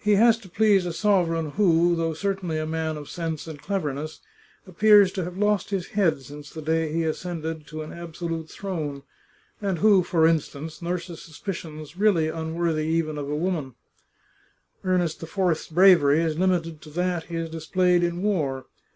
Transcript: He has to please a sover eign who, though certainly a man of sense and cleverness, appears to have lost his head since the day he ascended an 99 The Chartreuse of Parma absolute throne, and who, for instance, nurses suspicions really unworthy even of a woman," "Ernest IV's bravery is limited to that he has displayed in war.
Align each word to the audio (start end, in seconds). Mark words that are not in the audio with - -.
He 0.00 0.16
has 0.16 0.36
to 0.38 0.48
please 0.48 0.84
a 0.84 0.88
sover 0.88 1.28
eign 1.28 1.52
who, 1.52 1.94
though 1.94 2.12
certainly 2.12 2.58
a 2.58 2.66
man 2.66 2.96
of 2.96 3.08
sense 3.08 3.46
and 3.46 3.62
cleverness, 3.62 4.18
appears 4.66 5.12
to 5.12 5.22
have 5.22 5.38
lost 5.38 5.70
his 5.70 5.90
head 5.90 6.20
since 6.22 6.50
the 6.50 6.60
day 6.60 6.92
he 6.92 7.04
ascended 7.04 7.44
an 7.44 7.58
99 7.60 7.60
The 7.60 7.64
Chartreuse 7.64 7.84
of 7.84 7.96
Parma 8.00 8.08
absolute 8.08 8.50
throne, 8.50 9.02
and 9.62 9.78
who, 9.78 10.02
for 10.02 10.26
instance, 10.26 10.82
nurses 10.82 11.22
suspicions 11.22 11.96
really 11.96 12.26
unworthy 12.26 12.86
even 12.86 13.16
of 13.16 13.30
a 13.30 13.36
woman," 13.36 13.76
"Ernest 14.82 15.22
IV's 15.22 15.68
bravery 15.68 16.20
is 16.20 16.36
limited 16.36 16.80
to 16.82 16.90
that 16.90 17.26
he 17.26 17.36
has 17.36 17.48
displayed 17.48 18.02
in 18.02 18.22
war. 18.24 18.66